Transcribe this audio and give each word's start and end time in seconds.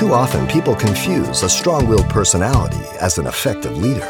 Too 0.00 0.14
often, 0.14 0.46
people 0.46 0.74
confuse 0.74 1.42
a 1.42 1.48
strong 1.50 1.86
willed 1.86 2.08
personality 2.08 2.80
as 3.02 3.18
an 3.18 3.26
effective 3.26 3.76
leader. 3.76 4.08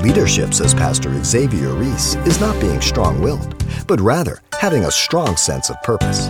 Leadership, 0.00 0.52
says 0.52 0.74
Pastor 0.74 1.22
Xavier 1.22 1.72
Ries, 1.72 2.16
is 2.26 2.40
not 2.40 2.60
being 2.60 2.80
strong 2.80 3.20
willed, 3.20 3.54
but 3.86 4.00
rather 4.00 4.42
having 4.58 4.86
a 4.86 4.90
strong 4.90 5.36
sense 5.36 5.70
of 5.70 5.80
purpose. 5.84 6.26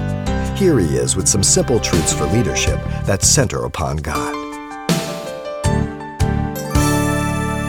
Here 0.61 0.79
he 0.79 0.99
is 0.99 1.17
with 1.17 1.27
some 1.27 1.43
simple 1.43 1.81
truths 1.81 2.13
for 2.13 2.27
leadership 2.27 2.79
that 3.07 3.23
center 3.23 3.65
upon 3.65 3.97
God. 3.97 4.35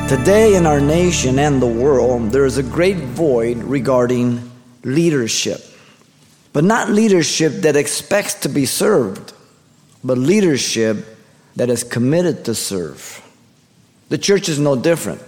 Today, 0.10 0.58
in 0.58 0.66
our 0.66 0.82
nation 0.82 1.40
and 1.40 1.62
the 1.62 1.66
world, 1.66 2.32
there 2.32 2.44
is 2.44 2.58
a 2.58 2.64
great 2.64 2.98
void 2.98 3.56
regarding 3.60 4.52
leadership. 4.84 5.62
But 6.52 6.66
not 6.66 6.90
leadership 6.90 7.62
that 7.62 7.78
expects 7.78 8.34
to 8.42 8.50
be 8.50 8.66
served, 8.66 9.32
but 10.06 10.20
leadership 10.20 11.15
that 11.56 11.70
is 11.70 11.84
committed 11.84 12.46
to 12.46 12.56
serve. 12.56 13.22
The 14.10 14.18
church 14.18 14.50
is 14.50 14.60
no 14.60 14.76
different, 14.76 15.22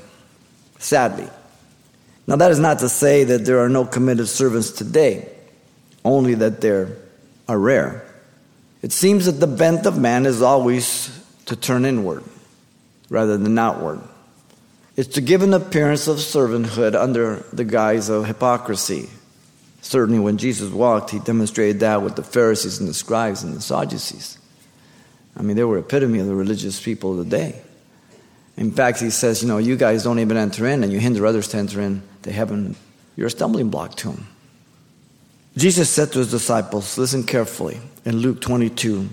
sadly. 0.79 1.27
Now, 2.27 2.35
that 2.35 2.51
is 2.51 2.59
not 2.59 2.79
to 2.79 2.89
say 2.89 3.23
that 3.23 3.45
there 3.45 3.59
are 3.59 3.69
no 3.69 3.85
committed 3.85 4.27
servants 4.27 4.71
today, 4.71 5.29
only 6.03 6.35
that 6.35 6.61
there 6.61 6.97
are 7.47 7.57
rare. 7.57 8.03
It 8.81 8.91
seems 8.91 9.25
that 9.25 9.33
the 9.33 9.47
bent 9.47 9.85
of 9.85 9.97
man 9.97 10.25
is 10.25 10.41
always 10.41 11.23
to 11.45 11.55
turn 11.55 11.85
inward 11.85 12.23
rather 13.09 13.37
than 13.37 13.57
outward. 13.57 14.01
It's 14.97 15.13
to 15.15 15.21
give 15.21 15.41
an 15.43 15.53
appearance 15.53 16.07
of 16.07 16.17
servanthood 16.17 16.95
under 16.95 17.45
the 17.53 17.63
guise 17.63 18.09
of 18.09 18.25
hypocrisy. 18.25 19.09
Certainly, 19.81 20.19
when 20.19 20.37
Jesus 20.37 20.71
walked, 20.71 21.11
he 21.11 21.19
demonstrated 21.19 21.79
that 21.79 22.01
with 22.01 22.15
the 22.15 22.23
Pharisees 22.23 22.79
and 22.79 22.89
the 22.89 22.93
scribes 22.93 23.43
and 23.43 23.55
the 23.55 23.61
Sadducees. 23.61 24.36
I 25.37 25.43
mean, 25.43 25.55
they 25.55 25.63
were 25.63 25.77
epitome 25.77 26.19
of 26.19 26.27
the 26.27 26.35
religious 26.35 26.81
people 26.81 27.11
of 27.11 27.29
the 27.29 27.37
day. 27.37 27.61
In 28.57 28.71
fact, 28.71 28.99
he 28.99 29.11
says, 29.11 29.43
you 29.43 29.47
know, 29.47 29.59
you 29.59 29.77
guys 29.77 30.03
don't 30.03 30.19
even 30.19 30.35
enter 30.35 30.65
in 30.67 30.83
and 30.83 30.91
you 30.91 30.99
hinder 30.99 31.25
others 31.27 31.47
to 31.49 31.57
enter 31.57 31.79
in 31.79 32.01
to 32.23 32.31
heaven. 32.31 32.75
You're 33.15 33.27
a 33.27 33.31
stumbling 33.31 33.69
block 33.69 33.95
to 33.97 34.09
them. 34.09 34.27
Jesus 35.55 35.89
said 35.89 36.11
to 36.11 36.19
his 36.19 36.31
disciples, 36.31 36.97
listen 36.97 37.23
carefully, 37.23 37.79
in 38.05 38.17
Luke 38.17 38.41
22, 38.41 39.09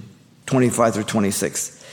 25 0.47 0.95
through 0.95 1.05
26. 1.05 1.85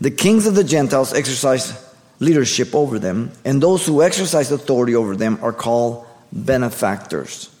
The 0.00 0.10
kings 0.10 0.46
of 0.46 0.54
the 0.54 0.64
Gentiles 0.64 1.12
exercise 1.12 1.86
leadership 2.20 2.74
over 2.74 2.98
them, 2.98 3.32
and 3.44 3.62
those 3.62 3.86
who 3.86 4.02
exercise 4.02 4.50
authority 4.52 4.94
over 4.94 5.16
them 5.16 5.38
are 5.42 5.52
called 5.52 6.06
benefactors. 6.32 7.54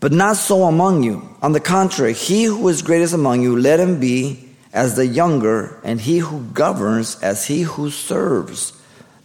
But 0.00 0.12
not 0.12 0.36
so 0.36 0.64
among 0.64 1.02
you. 1.02 1.36
On 1.42 1.52
the 1.52 1.60
contrary, 1.60 2.12
he 2.12 2.44
who 2.44 2.68
is 2.68 2.82
greatest 2.82 3.14
among 3.14 3.42
you, 3.42 3.58
let 3.58 3.80
him 3.80 3.98
be 3.98 4.47
as 4.78 4.94
the 4.94 5.04
younger, 5.04 5.76
and 5.82 6.00
he 6.00 6.18
who 6.18 6.40
governs 6.52 7.20
as 7.20 7.44
he 7.44 7.62
who 7.62 7.90
serves. 7.90 8.72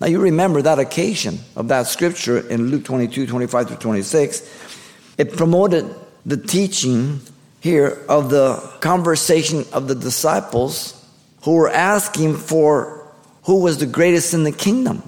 Now 0.02 0.08
you 0.08 0.20
remember 0.20 0.64
that 0.64 0.80
occasion 0.80 1.38
of 1.56 1.68
that 1.68 1.86
scripture 1.86 2.40
in 2.40 2.72
Luke 2.72 2.84
22, 2.86 3.28
25 3.28 3.68
through 3.68 3.78
26. 3.78 5.14
It 5.20 5.38
promoted 5.38 5.94
the 6.26 6.38
teaching 6.38 7.22
here 7.60 8.04
of 8.10 8.32
the 8.32 8.56
conversation 8.80 9.64
of 9.72 9.88
the 9.88 9.94
disciples 9.94 11.00
who 11.44 11.54
were 11.54 11.70
asking 11.70 12.38
for 12.38 13.08
who 13.44 13.62
was 13.62 13.78
the 13.78 13.86
greatest 13.86 14.34
in 14.34 14.46
the 14.46 14.52
kingdom. 14.52 15.04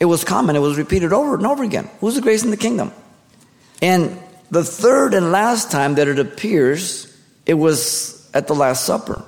It 0.00 0.06
was 0.06 0.24
common, 0.24 0.56
it 0.56 0.58
was 0.58 0.76
repeated 0.76 1.12
over 1.12 1.36
and 1.36 1.46
over 1.46 1.62
again. 1.62 1.88
Who's 2.00 2.16
the 2.16 2.20
greatest 2.20 2.46
in 2.46 2.50
the 2.50 2.56
kingdom? 2.56 2.90
And 3.80 4.18
the 4.50 4.64
third 4.64 5.14
and 5.14 5.30
last 5.30 5.70
time 5.70 5.94
that 5.94 6.08
it 6.08 6.18
appears, 6.18 7.16
it 7.46 7.54
was 7.54 8.28
at 8.34 8.48
the 8.48 8.56
Last 8.56 8.84
Supper. 8.84 9.24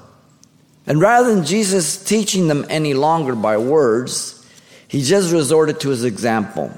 And 0.87 1.01
rather 1.01 1.35
than 1.35 1.45
Jesus 1.45 2.03
teaching 2.03 2.49
them 2.49 2.65
any 2.69 2.95
longer 2.95 3.35
by 3.35 3.59
words, 3.59 4.47
he 4.89 5.03
just 5.03 5.33
resorted 5.33 5.81
to 5.81 5.91
his 5.91 6.05
example. 6.05 6.71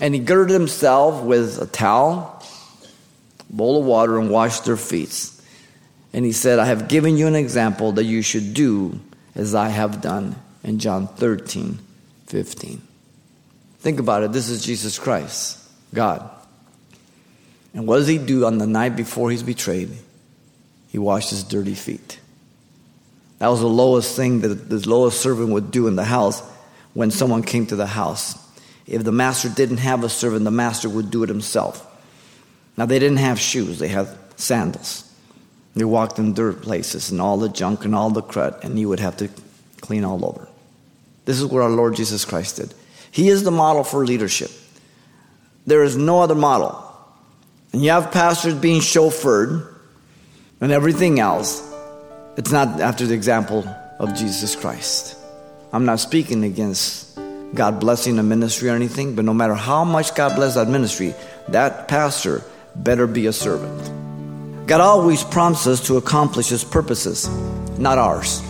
And 0.00 0.14
he 0.14 0.20
girded 0.20 0.52
himself 0.52 1.24
with 1.24 1.60
a 1.60 1.66
towel, 1.66 2.44
bowl 3.48 3.80
of 3.80 3.86
water, 3.86 4.18
and 4.18 4.30
washed 4.30 4.66
their 4.66 4.76
feet. 4.76 5.30
And 6.12 6.24
he 6.24 6.32
said, 6.32 6.58
I 6.58 6.66
have 6.66 6.88
given 6.88 7.16
you 7.16 7.26
an 7.26 7.34
example 7.34 7.92
that 7.92 8.04
you 8.04 8.20
should 8.22 8.52
do 8.52 9.00
as 9.34 9.54
I 9.54 9.68
have 9.68 10.00
done 10.00 10.36
in 10.62 10.78
John 10.78 11.08
13, 11.08 11.78
15. 12.26 12.82
Think 13.78 14.00
about 14.00 14.22
it. 14.22 14.32
This 14.32 14.48
is 14.48 14.64
Jesus 14.64 14.98
Christ, 14.98 15.58
God. 15.94 16.28
And 17.72 17.86
what 17.86 17.96
does 17.96 18.08
he 18.08 18.18
do 18.18 18.44
on 18.46 18.58
the 18.58 18.66
night 18.66 18.96
before 18.96 19.30
he's 19.30 19.42
betrayed? 19.42 19.90
He 20.88 20.98
washed 20.98 21.30
his 21.30 21.44
dirty 21.44 21.74
feet. 21.74 22.18
That 23.38 23.48
was 23.48 23.60
the 23.60 23.66
lowest 23.66 24.16
thing 24.16 24.40
that 24.40 24.68
the 24.68 24.88
lowest 24.88 25.20
servant 25.20 25.50
would 25.50 25.70
do 25.70 25.86
in 25.88 25.96
the 25.96 26.04
house 26.04 26.40
when 26.94 27.10
someone 27.10 27.42
came 27.42 27.66
to 27.66 27.76
the 27.76 27.86
house. 27.86 28.34
If 28.86 29.04
the 29.04 29.12
master 29.12 29.48
didn't 29.48 29.78
have 29.78 30.04
a 30.04 30.08
servant, 30.08 30.44
the 30.44 30.50
master 30.50 30.88
would 30.88 31.10
do 31.10 31.22
it 31.22 31.28
himself. 31.28 31.84
Now, 32.76 32.86
they 32.86 32.98
didn't 32.98 33.18
have 33.18 33.38
shoes, 33.38 33.78
they 33.78 33.88
had 33.88 34.08
sandals. 34.36 35.02
They 35.74 35.84
walked 35.84 36.18
in 36.18 36.32
dirt 36.32 36.62
places 36.62 37.10
and 37.10 37.20
all 37.20 37.36
the 37.36 37.50
junk 37.50 37.84
and 37.84 37.94
all 37.94 38.10
the 38.10 38.22
crud, 38.22 38.64
and 38.64 38.78
he 38.78 38.86
would 38.86 39.00
have 39.00 39.16
to 39.18 39.28
clean 39.80 40.04
all 40.04 40.24
over. 40.24 40.48
This 41.26 41.38
is 41.38 41.46
what 41.46 41.62
our 41.62 41.70
Lord 41.70 41.96
Jesus 41.96 42.24
Christ 42.24 42.56
did. 42.56 42.72
He 43.10 43.28
is 43.28 43.42
the 43.42 43.50
model 43.50 43.84
for 43.84 44.04
leadership. 44.04 44.50
There 45.66 45.82
is 45.82 45.96
no 45.96 46.20
other 46.20 46.34
model. 46.34 46.82
And 47.72 47.84
you 47.84 47.90
have 47.90 48.12
pastors 48.12 48.54
being 48.54 48.80
chauffeured 48.80 49.74
and 50.60 50.72
everything 50.72 51.20
else. 51.20 51.60
It's 52.36 52.52
not 52.52 52.80
after 52.80 53.06
the 53.06 53.14
example 53.14 53.66
of 53.98 54.14
Jesus 54.14 54.54
Christ. 54.54 55.16
I'm 55.72 55.86
not 55.86 56.00
speaking 56.00 56.44
against 56.44 57.18
God 57.54 57.80
blessing 57.80 58.18
a 58.18 58.22
ministry 58.22 58.68
or 58.68 58.74
anything, 58.74 59.14
but 59.14 59.24
no 59.24 59.32
matter 59.32 59.54
how 59.54 59.84
much 59.84 60.14
God 60.14 60.36
bless 60.36 60.54
that 60.54 60.68
ministry, 60.68 61.14
that 61.48 61.88
pastor 61.88 62.42
better 62.74 63.06
be 63.06 63.26
a 63.26 63.32
servant. 63.32 64.66
God 64.66 64.82
always 64.82 65.24
prompts 65.24 65.66
us 65.66 65.86
to 65.86 65.96
accomplish 65.96 66.48
His 66.48 66.62
purposes, 66.62 67.26
not 67.78 67.96
ours. 67.96 68.42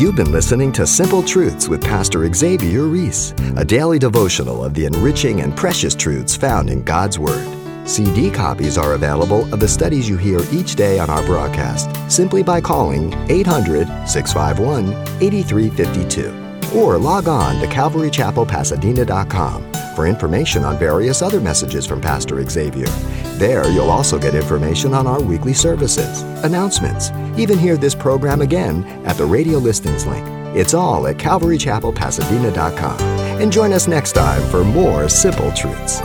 You've 0.00 0.16
been 0.16 0.30
listening 0.30 0.70
to 0.72 0.86
Simple 0.86 1.24
Truths 1.24 1.68
with 1.68 1.82
Pastor 1.82 2.32
Xavier 2.32 2.84
Ries, 2.84 3.32
a 3.56 3.64
daily 3.64 3.98
devotional 3.98 4.64
of 4.64 4.74
the 4.74 4.84
enriching 4.84 5.40
and 5.40 5.56
precious 5.56 5.94
truths 5.94 6.36
found 6.36 6.70
in 6.70 6.84
God's 6.84 7.18
Word. 7.18 7.61
CD 7.84 8.30
copies 8.30 8.78
are 8.78 8.94
available 8.94 9.52
of 9.52 9.60
the 9.60 9.68
studies 9.68 10.08
you 10.08 10.16
hear 10.16 10.40
each 10.52 10.76
day 10.76 10.98
on 10.98 11.10
our 11.10 11.22
broadcast 11.24 11.90
simply 12.10 12.42
by 12.42 12.58
calling 12.60 13.12
800 13.30 13.86
651 14.08 14.92
8352 15.22 16.78
or 16.78 16.96
log 16.96 17.28
on 17.28 17.60
to 17.60 17.66
CalvaryChapelPasadena.com 17.66 19.72
for 19.94 20.06
information 20.06 20.64
on 20.64 20.78
various 20.78 21.20
other 21.22 21.40
messages 21.40 21.86
from 21.86 22.00
Pastor 22.00 22.42
Xavier. 22.48 22.86
There, 23.36 23.70
you'll 23.70 23.90
also 23.90 24.18
get 24.18 24.34
information 24.34 24.94
on 24.94 25.06
our 25.06 25.20
weekly 25.20 25.52
services, 25.52 26.22
announcements, 26.44 27.10
even 27.36 27.58
hear 27.58 27.76
this 27.76 27.94
program 27.94 28.40
again 28.40 28.84
at 29.04 29.16
the 29.16 29.26
radio 29.26 29.58
listings 29.58 30.06
link. 30.06 30.26
It's 30.56 30.72
all 30.74 31.06
at 31.06 31.16
CalvaryChapelPasadena.com. 31.16 33.00
And 33.40 33.52
join 33.52 33.72
us 33.72 33.88
next 33.88 34.12
time 34.12 34.42
for 34.50 34.64
more 34.64 35.08
simple 35.08 35.50
truths. 35.52 36.00